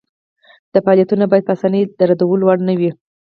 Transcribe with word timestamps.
دا 0.73 0.79
فعالیتونه 0.85 1.25
باید 1.31 1.47
په 1.47 1.53
اسانۍ 1.55 1.81
د 1.97 1.99
ردولو 2.09 2.43
وړ 2.45 2.59
نه 2.69 2.73
وي. 2.79 2.91